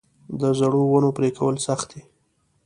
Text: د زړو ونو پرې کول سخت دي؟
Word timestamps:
د 0.39 0.41
زړو 0.59 0.81
ونو 0.89 1.09
پرې 1.17 1.29
کول 1.37 1.55
سخت 1.67 1.87
دي؟ 1.93 2.01